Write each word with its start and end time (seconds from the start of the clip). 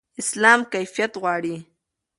اسلام 0.21 0.59
کیفیت 0.73 1.11
غواړي. 1.21 1.55